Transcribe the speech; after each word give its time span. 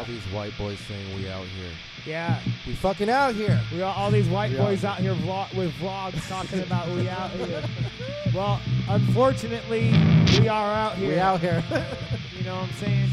All 0.00 0.06
these 0.06 0.24
white 0.32 0.56
boys 0.56 0.78
saying 0.88 1.14
we 1.14 1.28
out 1.28 1.44
here. 1.44 1.70
yeah, 2.06 2.40
We 2.66 2.72
fucking 2.74 3.10
out 3.10 3.34
here. 3.34 3.60
we 3.70 3.78
got 3.80 3.98
all 3.98 4.10
these 4.10 4.26
white 4.28 4.50
We 4.52 4.58
out 4.58 4.68
boys 4.68 4.80
here. 4.80 4.88
out 4.90 4.96
here 4.98 5.12
vlog, 5.14 5.54
with 5.54 5.72
vlogs 5.74 6.26
talking 6.26 6.60
about 6.60 6.88
we 6.88 7.06
out 7.06 7.30
here. 7.32 7.62
Well, 8.34 8.58
unfortunately, 8.88 9.90
we 10.40 10.48
are 10.48 10.72
out 10.72 10.94
here. 10.96 11.08
We 11.10 11.18
out 11.18 11.40
here. 11.40 11.62
You 12.40 12.46
know 12.46 12.54
what 12.56 12.70
I'm 12.70 12.74
saying? 12.76 13.10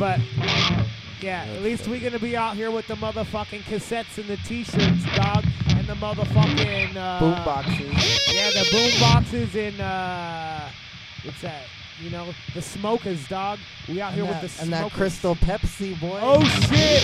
But 0.00 0.18
yeah, 1.20 1.44
at 1.44 1.62
least 1.62 1.86
we're 1.86 2.00
gonna 2.00 2.18
be 2.18 2.36
out 2.36 2.56
here 2.56 2.72
with 2.72 2.88
the 2.88 2.94
motherfucking 2.96 3.60
cassettes 3.60 4.18
and 4.18 4.26
the 4.26 4.36
t-shirts, 4.38 5.04
dog, 5.14 5.44
and 5.68 5.86
the 5.86 5.94
motherfucking 5.94 6.96
uh, 6.96 7.20
Boom 7.20 7.44
boxes. 7.44 8.34
Yeah, 8.34 8.50
the 8.50 8.66
boom 8.72 8.90
boxes 8.98 9.54
and 9.54 9.80
uh, 9.80 10.68
what's 11.22 11.40
that? 11.42 11.62
You 12.00 12.10
know, 12.10 12.34
the 12.54 12.60
smokers, 12.60 13.26
dog. 13.26 13.58
We 13.88 14.00
out 14.02 14.12
here 14.12 14.24
and 14.24 14.30
with 14.30 14.42
that, 14.42 14.50
the 14.50 14.62
and 14.62 14.72
that 14.72 14.80
smokers. 14.80 14.98
Crystal 14.98 15.34
Pepsi 15.34 15.98
boy. 15.98 16.18
Oh 16.22 16.44
shit! 16.44 17.02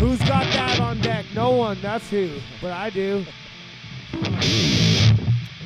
Who's 0.00 0.18
got 0.20 0.44
that 0.54 0.80
on 0.80 1.00
deck? 1.00 1.26
No 1.34 1.50
one. 1.50 1.78
That's 1.82 2.08
who. 2.08 2.40
But 2.62 2.72
I 2.72 2.88
do. 2.90 3.26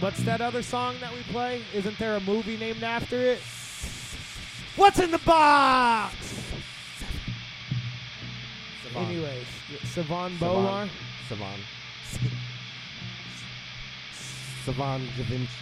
What's 0.00 0.23
that 0.25 0.41
other 0.41 0.62
song 0.62 0.97
that 1.00 1.12
we 1.15 1.23
play? 1.33 1.62
Isn't 1.73 1.97
there 1.99 2.17
a 2.17 2.21
movie 2.21 2.56
named 2.56 2.83
after 2.83 3.17
it? 3.17 3.41
What's 4.75 4.99
in 4.99 5.12
the 5.12 5.19
box? 5.19 6.17
Savon. 8.83 9.05
Anyways, 9.05 9.47
Savon 9.85 10.33
Savon. 10.39 10.89
Bomar. 10.89 10.91
Savon. 11.29 11.61
Savon 14.65 15.06
Da 15.17 15.23
Vinci. 15.25 15.55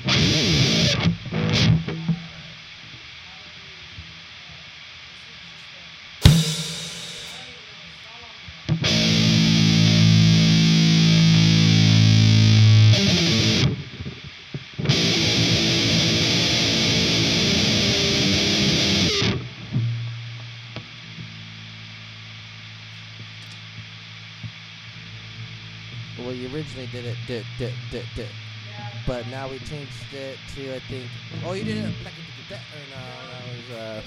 But 29.07 29.29
now 29.29 29.49
we 29.49 29.59
changed 29.61 29.93
it 30.13 30.37
to, 30.57 30.75
I 30.75 30.81
think. 30.81 31.07
Oh, 31.45 31.53
you 31.53 31.63
did 31.63 31.77
it 31.77 31.85
a 31.85 31.89
or 31.89 32.83
no, 32.91 32.97
that 33.31 33.45
was 33.47 33.71
uh. 33.71 34.03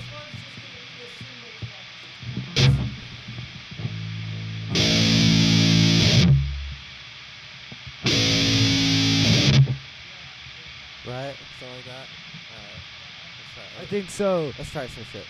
Right, 11.05 11.35
something 11.59 11.75
like 11.75 11.85
that. 11.85 12.07
Alright. 12.51 13.81
I 13.81 13.85
think 13.85 14.09
so. 14.09 14.51
Let's 14.57 14.71
try 14.71 14.87
some 14.87 15.05
shit. 15.05 15.25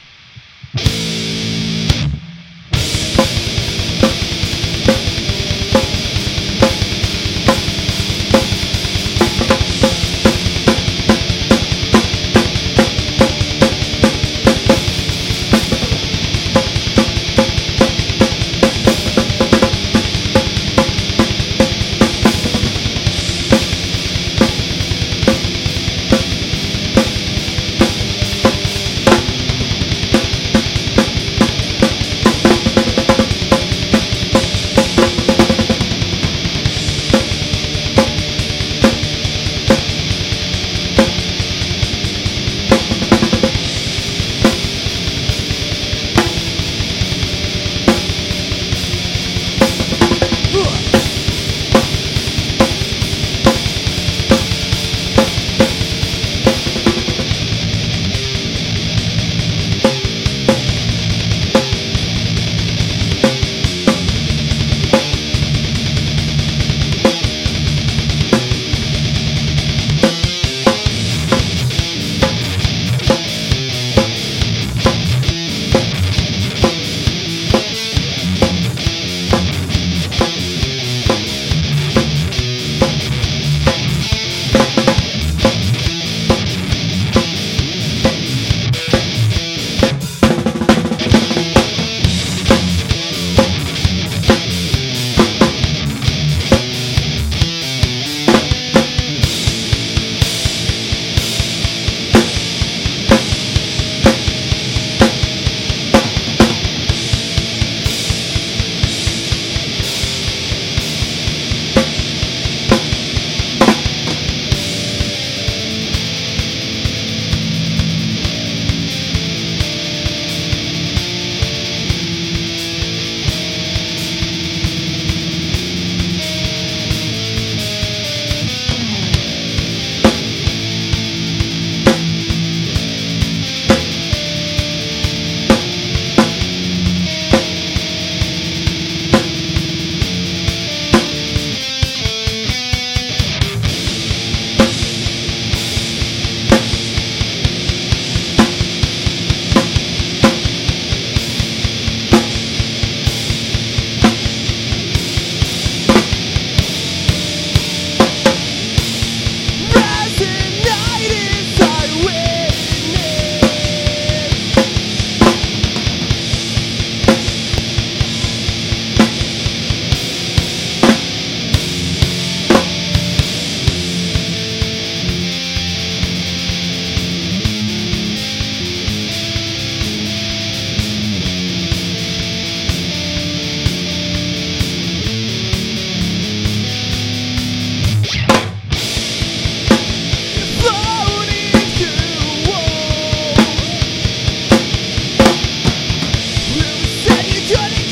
And 197.55 197.82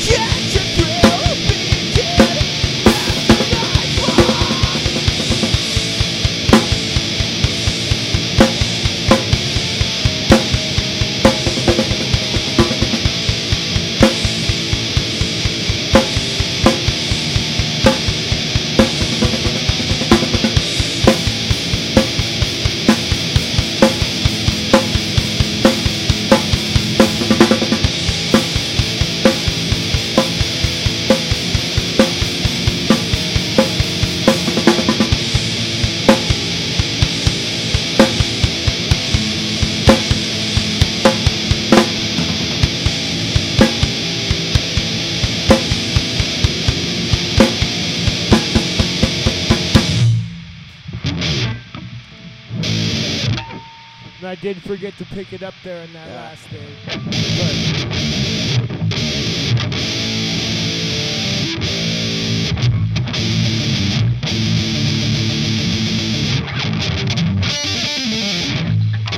I 54.32 54.34
did 54.36 54.62
forget 54.62 54.94
to 54.96 55.04
pick 55.04 55.34
it 55.34 55.42
up 55.42 55.52
there 55.62 55.84
in 55.84 55.92
that 55.92 56.08
Yeah. 56.08 56.14
last 56.14 56.40
thing. 56.44 57.82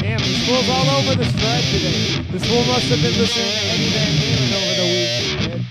Damn, 0.03 0.19
this 0.19 0.49
fool's 0.49 0.69
all 0.69 0.91
over 0.99 1.15
the 1.15 1.25
spread 1.27 1.63
today. 1.71 2.25
This 2.33 2.45
fool 2.45 2.65
must 2.65 2.87
have 2.87 3.01
been 3.01 3.17
listening 3.17 3.53
to 3.53 3.67
Eddie 3.71 3.91
Van 3.91 4.15
Halen 4.19 4.51
over 4.59 4.75
the 4.81 4.87
weekend. 4.91 5.65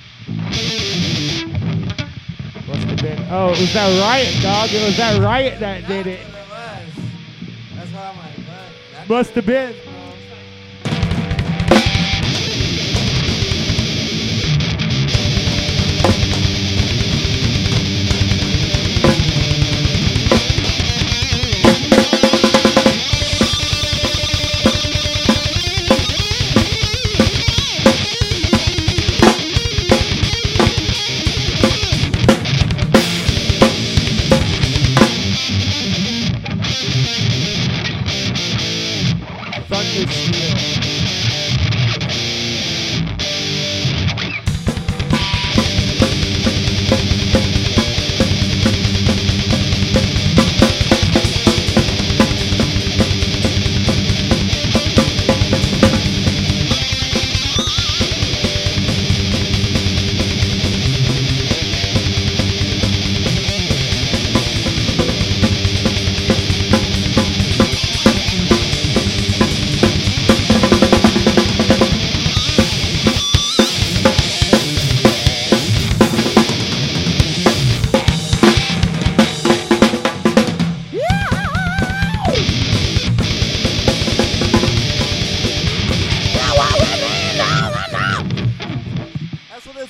Must 2.69 2.85
have 2.88 3.01
been. 3.01 3.19
Oh, 3.29 3.51
it 3.51 3.59
was 3.59 3.73
that 3.73 4.00
riot, 4.00 4.41
dog. 4.41 4.69
It 4.71 4.85
was 4.85 4.95
that 4.95 5.21
riot 5.21 5.59
that 5.59 5.85
did 5.85 6.07
it. 6.07 6.21
That's 7.75 7.91
why 7.91 8.07
I'm 8.07 8.17
like, 8.17 8.33
Must 9.07 9.31
have 9.31 9.45
been. 9.45 9.92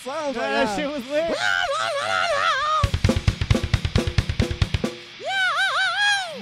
That's 0.05 0.35
what 0.35 0.35
it 0.35 0.35
sounds 0.35 0.37
like. 0.37 0.45
that 0.51 0.67
yeah. 0.67 0.75
shit 0.75 0.91
was 0.91 1.09
lit. 1.09 1.37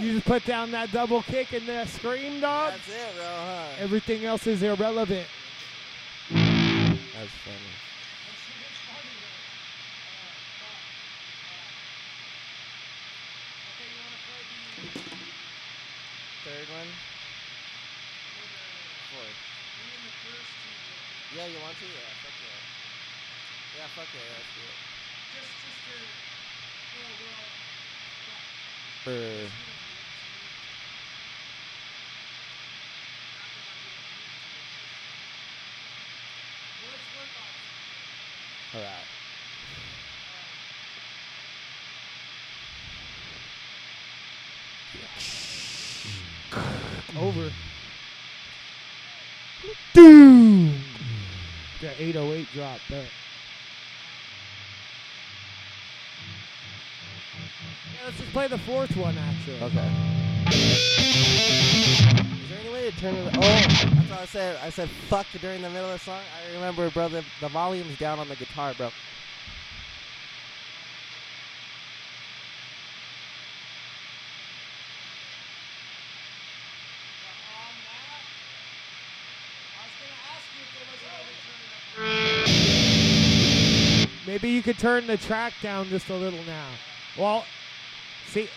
You 0.01 0.13
just 0.13 0.25
put 0.25 0.45
down 0.45 0.71
that 0.71 0.91
double 0.91 1.21
kick 1.21 1.53
and 1.53 1.67
the 1.67 1.85
scream, 1.85 2.41
dog. 2.41 2.71
That's 2.71 2.87
it, 2.87 3.15
bro, 3.15 3.25
huh? 3.25 3.65
Everything 3.79 4.25
else 4.25 4.47
is 4.47 4.63
irrelevant. 4.63 5.27
That's 6.31 6.49
funny. 7.45 7.71
Third 16.43 16.67
one? 16.73 16.87
Fourth. 19.11 19.37
Yeah, 21.37 21.45
you 21.45 21.59
want 21.61 21.77
to? 21.77 21.85
Yeah, 21.85 22.20
yeah. 23.81 23.87
Yeah, 23.87 23.87
fuck 23.95 24.07
yeah, 24.13 24.21
let's 24.37 24.51
do 24.53 24.61
it. 24.61 24.77
For 29.03 29.17
alright. 38.77 39.07
Over. 47.19 47.51
Doom. 49.93 50.81
That 51.81 51.99
808 51.99 52.47
drop 52.53 52.79
there. 52.89 53.07
Let's 58.05 58.17
just 58.17 58.31
play 58.31 58.47
the 58.47 58.57
fourth 58.59 58.95
one 58.95 59.15
actually. 59.17 59.61
Okay. 59.61 59.89
Is 60.51 62.49
there 62.49 62.59
any 62.59 62.73
way 62.73 62.89
to 62.89 62.97
turn 62.97 63.15
it? 63.15 63.35
Oh, 63.37 63.41
that's 63.41 64.09
what 64.09 64.19
I 64.19 64.25
said. 64.25 64.59
I 64.63 64.69
said 64.69 64.89
fuck 64.89 65.27
during 65.39 65.61
the 65.61 65.69
middle 65.69 65.89
of 65.89 65.99
the 65.99 66.05
song. 66.05 66.21
I 66.49 66.53
remember, 66.53 66.89
bro. 66.89 67.09
The, 67.09 67.23
the 67.39 67.49
volume's 67.49 67.97
down 67.97 68.19
on 68.19 68.27
the 68.27 68.35
guitar, 68.35 68.73
bro. 68.75 68.89
Maybe 84.25 84.49
you 84.49 84.61
could 84.61 84.77
turn 84.79 85.07
the 85.07 85.17
track 85.17 85.53
down 85.61 85.87
just 85.87 86.09
a 86.09 86.15
little 86.15 86.41
now. 86.45 86.67
Well, 87.17 87.43
see, 88.27 88.49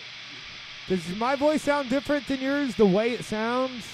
does 0.88 1.08
my 1.16 1.36
voice 1.36 1.62
sound 1.62 1.90
different 1.90 2.26
than 2.26 2.40
yours? 2.40 2.74
The 2.76 2.86
way 2.86 3.12
it 3.12 3.24
sounds, 3.24 3.84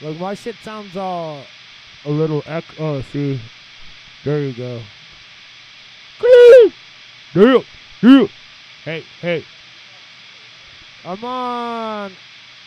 like 0.00 0.18
my 0.18 0.34
shit 0.34 0.56
sounds 0.62 0.96
all 0.96 1.42
a 2.04 2.10
little 2.10 2.42
echo. 2.46 2.96
Oh, 2.96 3.02
see, 3.02 3.40
there 4.24 4.40
you 4.40 4.52
go. 4.52 4.80
Hey, 8.84 9.04
hey. 9.20 9.44
I'm 11.04 11.24
on 11.24 12.12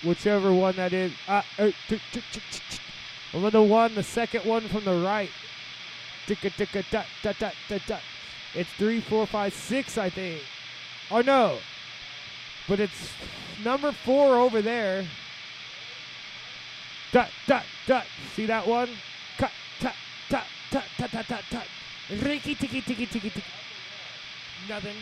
whichever 0.04 0.54
one 0.54 0.76
that 0.76 0.94
is. 0.94 1.12
Uh, 1.28 1.42
uh, 1.58 1.72
I'm 3.34 3.46
on 3.46 3.52
the 3.52 3.62
one, 3.62 3.96
the 3.96 4.04
second 4.04 4.46
one 4.46 4.68
from 4.68 4.86
the 4.86 5.02
right. 5.02 5.30
It's 8.56 8.70
three, 8.78 9.02
four, 9.02 9.26
five, 9.26 9.54
six, 9.54 9.98
I 9.98 10.10
think. 10.10 10.42
Oh 11.12 11.22
no, 11.22 11.58
but 12.70 12.80
it's 12.80 13.12
number 13.64 13.92
four 13.92 14.36
over 14.36 14.62
there. 14.62 15.06
Dot 17.12 17.30
dot 17.48 17.64
dot. 17.88 18.06
See 18.36 18.46
that 18.46 18.66
one? 18.68 18.88
Cut, 19.38 19.52
tut, 19.80 19.94
tut, 20.30 20.44
tut, 20.70 20.84
tut, 20.98 21.10
tut, 21.12 21.26
tut, 21.28 21.44
tut. 21.50 21.64
Ricky 22.22 22.56
tiki 22.56 22.82
tiki 22.82 23.06
tiki 23.08 23.30
tiki. 23.32 23.44
Nothing. 24.70 24.96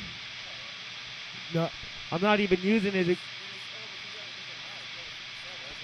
No, 1.53 1.69
I'm 2.11 2.21
not 2.21 2.39
even 2.39 2.59
using 2.61 2.95
it. 2.95 3.07
That's 3.07 3.19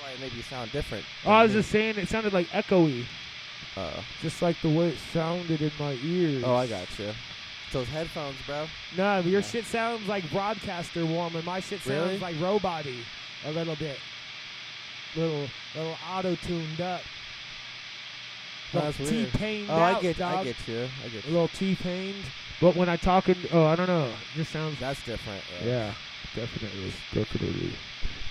why 0.01 0.11
it 0.11 0.19
made 0.21 0.33
you 0.33 0.43
sound 0.43 0.71
different. 0.71 1.03
Oh, 1.25 1.31
I 1.31 1.43
was 1.43 1.53
just 1.53 1.69
saying 1.69 1.97
it 1.97 2.07
sounded 2.07 2.31
like 2.33 2.47
echoey, 2.49 3.05
Uh, 3.75 3.89
just 4.21 4.41
like 4.41 4.59
the 4.61 4.69
way 4.69 4.89
it 4.89 4.97
sounded 5.13 5.61
in 5.61 5.71
my 5.79 5.97
ears. 6.03 6.43
oh, 6.45 6.55
I 6.55 6.67
got 6.67 6.87
you. 6.99 7.11
Those 7.73 7.87
headphones, 7.87 8.35
bro. 8.45 8.67
No, 8.95 9.19
your 9.21 9.41
shit 9.41 9.65
sounds 9.65 10.07
like 10.07 10.29
broadcaster 10.31 11.05
warm, 11.05 11.35
and 11.35 11.43
my 11.43 11.59
shit 11.59 11.81
sounds 11.81 11.89
Really? 11.89 12.19
like 12.19 12.35
roboty 12.35 12.99
a 13.45 13.51
little 13.51 13.75
bit. 13.75 13.97
Little, 15.15 15.47
little 15.75 15.95
auto 16.11 16.35
tuned 16.35 16.79
up. 16.81 17.01
That's 18.73 18.99
Little 18.99 19.15
weird. 19.15 19.31
T-pained 19.33 19.69
Oh, 19.69 19.73
out, 19.75 19.97
I 19.97 20.01
get, 20.01 20.17
dog. 20.17 20.35
I 20.39 20.43
get 20.43 20.67
you. 20.67 20.87
I 21.03 21.07
get 21.09 21.23
A 21.23 21.27
you. 21.27 21.33
little 21.33 21.47
T-pained. 21.49 22.23
But 22.61 22.75
when 22.75 22.89
I 22.89 22.95
talking, 22.95 23.35
oh, 23.51 23.65
I 23.65 23.75
don't 23.75 23.87
know. 23.87 24.05
It 24.05 24.13
just 24.37 24.51
sounds. 24.51 24.79
That's 24.79 25.03
different. 25.03 25.41
uh, 25.61 25.65
Yeah, 25.67 25.93
definitely, 26.35 26.93
definitely, 27.13 27.73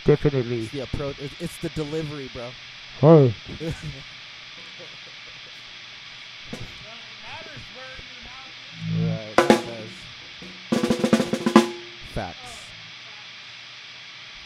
definitely. 0.04 0.60
It's 0.62 0.72
the 0.72 0.80
approach. 0.80 1.18
It's, 1.20 1.34
it's 1.40 1.58
the 1.58 1.68
delivery, 1.70 2.30
bro. 2.32 2.48
Oh. 3.02 3.34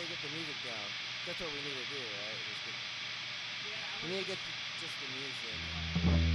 to 0.00 0.08
get 0.08 0.20
the 0.24 0.32
music 0.32 0.58
down. 0.64 0.88
That's 1.26 1.40
what 1.40 1.50
we 1.52 1.60
need 1.60 1.76
to 1.76 1.86
do, 1.92 2.00
right? 2.00 2.38
Just 2.48 2.62
get, 2.64 2.76
we 4.00 4.06
need 4.08 4.22
to 4.24 4.28
get 4.32 4.40
the, 4.40 4.52
just 4.80 4.96
the 4.96 5.08
music. 5.12 6.29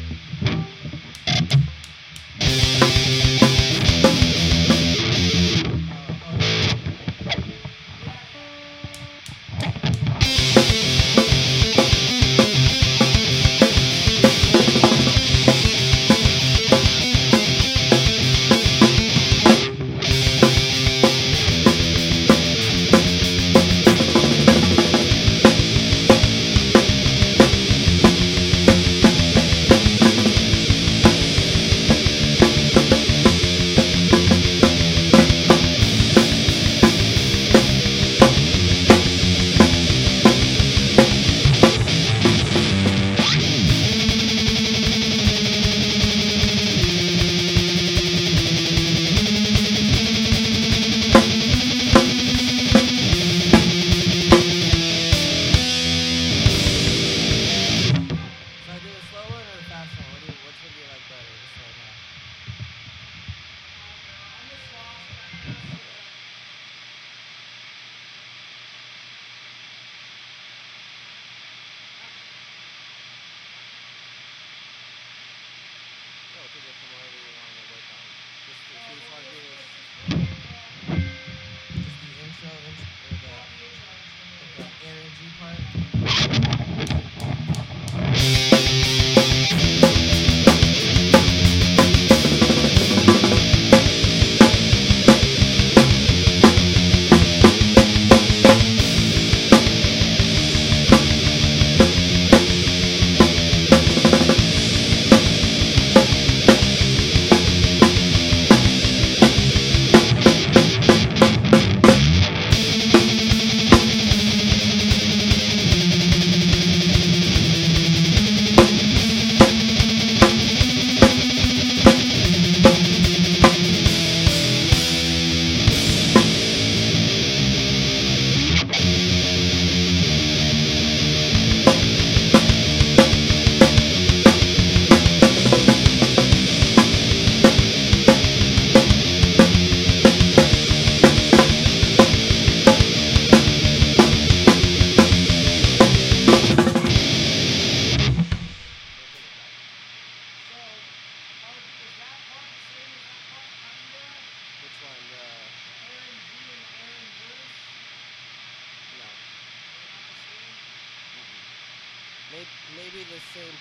The 163.16 163.22
same 163.32 163.56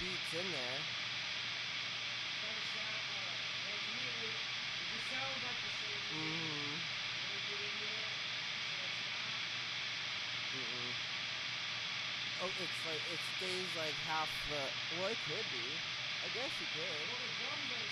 beats 0.00 0.32
in 0.32 0.48
there. 0.48 0.80
Mm-hmm. 6.08 6.80
Mm-mm. 10.56 10.92
Oh, 12.40 12.48
it's 12.48 12.80
like 12.88 13.04
it 13.12 13.20
stays 13.36 13.68
like 13.76 13.92
half 14.08 14.32
the. 14.48 14.64
Well, 14.96 15.12
it 15.12 15.20
could 15.28 15.44
be. 15.52 15.68
I 16.24 16.28
guess 16.32 16.48
you 16.56 16.68
could. 16.72 17.04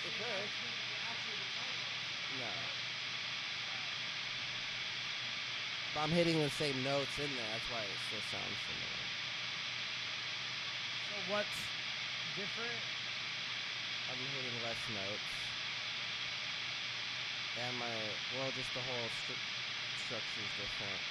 It 0.09 0.15
could. 0.17 0.49
No. 2.41 2.53
But 5.93 6.01
I'm 6.01 6.11
hitting 6.11 6.41
the 6.41 6.49
same 6.49 6.83
notes 6.83 7.19
in 7.19 7.29
there. 7.37 7.45
That's 7.53 7.69
why 7.69 7.85
it 7.85 8.01
still 8.09 8.25
sounds 8.33 8.57
similar. 8.65 9.26
What's 11.29 11.67
different? 12.37 12.81
I'm 14.09 14.17
hitting 14.35 14.61
less 14.63 14.89
notes. 14.89 15.53
And 17.57 17.77
my, 17.77 18.15
well, 18.31 18.51
just 18.53 18.75
the 18.75 18.81
whole 18.81 19.09
stru- 19.11 19.41
structure 19.95 20.41
is 20.43 20.53
different. 20.53 21.03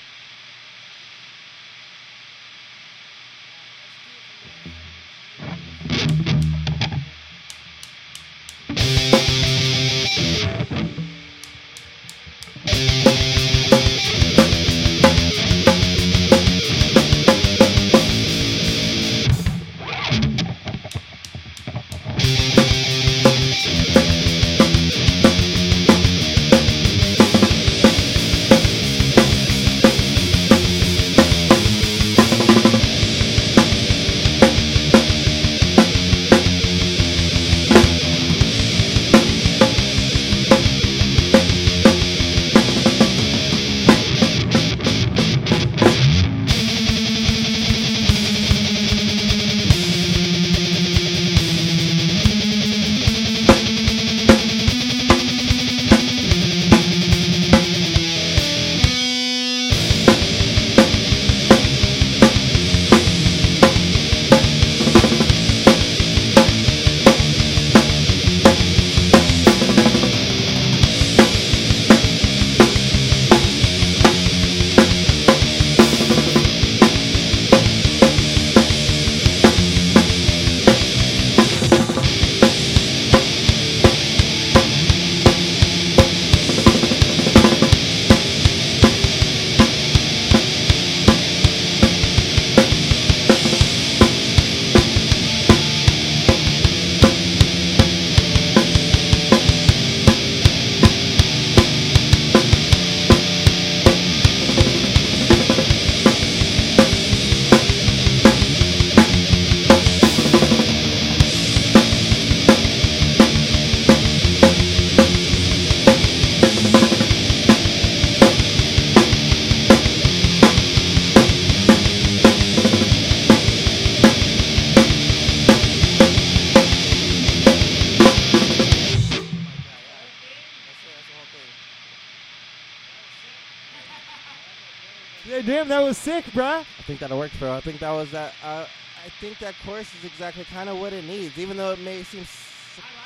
Damn, 135.67 135.69
that 135.81 135.85
was 135.85 135.97
sick, 135.97 136.25
bruh. 136.25 136.59
I 136.61 136.83
think 136.83 136.99
that'll 136.99 137.17
work, 137.17 137.31
bro. 137.39 137.53
I 137.53 137.61
think 137.61 137.79
that 137.79 137.91
was 137.91 138.11
that. 138.11 138.33
Uh, 138.43 138.65
I 139.05 139.09
think 139.19 139.39
that 139.39 139.55
chorus 139.65 139.87
is 139.99 140.05
exactly 140.05 140.43
kind 140.45 140.69
of 140.69 140.79
what 140.79 140.93
it 140.93 141.05
needs, 141.05 141.37
even 141.37 141.57
though 141.57 141.71
it 141.71 141.79
may 141.79 142.03
seem. 142.03 142.21
s- 142.21 142.51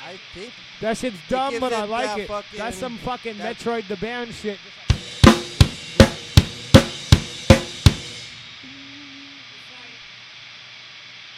I 0.06 0.18
think 0.34 0.52
That 0.80 0.96
shit's 0.96 1.18
dumb, 1.28 1.60
but 1.60 1.72
I 1.72 1.84
like 1.84 2.18
it. 2.18 2.26
fucking- 2.28 2.58
That's 2.58 2.76
some 2.76 2.98
fucking 2.98 3.38
that- 3.38 3.58
Metroid 3.58 3.86
the 3.86 3.96
Band 3.96 4.34
shit. 4.34 4.58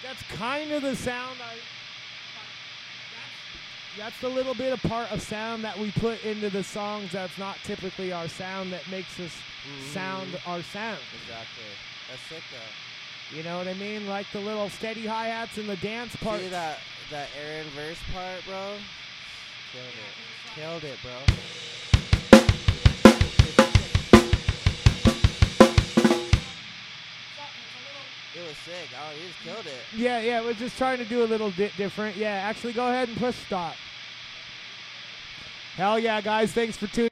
That's 0.02 0.22
kind 0.34 0.72
of 0.72 0.82
the 0.82 0.96
sound 0.96 1.38
I. 1.40 1.56
That's 3.98 4.18
the 4.20 4.28
little 4.28 4.54
bit 4.54 4.72
of 4.72 4.82
part 4.82 5.10
of 5.12 5.20
sound 5.20 5.64
that 5.64 5.78
we 5.78 5.90
put 5.92 6.24
into 6.24 6.48
the 6.50 6.62
songs 6.64 7.12
that's 7.12 7.36
not 7.36 7.56
typically 7.64 8.12
our 8.12 8.26
sound 8.28 8.72
that 8.72 8.88
makes 8.90 9.20
us 9.20 9.32
sound 9.92 10.32
Mhm. 10.32 10.48
our 10.48 10.62
sound. 10.62 10.98
Exactly. 11.22 11.64
That's 12.08 12.22
sick 12.28 12.42
though. 12.50 13.36
You 13.36 13.42
know 13.42 13.58
what 13.58 13.68
I 13.68 13.74
mean? 13.74 14.06
Like 14.06 14.26
the 14.32 14.40
little 14.40 14.70
steady 14.70 15.06
hi 15.06 15.26
hats 15.28 15.58
and 15.58 15.68
the 15.68 15.76
dance 15.76 16.16
part. 16.16 16.40
See 16.40 16.48
that 16.48 16.78
that 17.10 17.28
Aaron 17.38 17.68
verse 17.70 17.98
part, 18.12 18.44
bro? 18.46 18.78
Killed 19.72 19.84
it. 19.86 20.54
Killed 20.60 20.84
it, 20.84 20.98
bro. 21.02 21.36
It 28.34 28.48
was 28.48 28.56
sick. 28.58 28.88
Oh, 28.98 29.14
he 29.14 29.28
just 29.28 29.40
killed 29.40 29.66
it. 29.66 29.82
Yeah, 29.94 30.20
yeah, 30.20 30.40
we're 30.40 30.54
just 30.54 30.78
trying 30.78 30.98
to 30.98 31.04
do 31.04 31.22
a 31.22 31.26
little 31.26 31.50
different. 31.50 32.16
Yeah, 32.16 32.30
actually, 32.30 32.72
go 32.72 32.88
ahead 32.88 33.08
and 33.08 33.16
push 33.18 33.36
stop. 33.36 33.74
Hell 35.76 35.98
yeah, 35.98 36.20
guys. 36.20 36.52
Thanks 36.52 36.76
for 36.76 36.86
tuning 36.86 37.11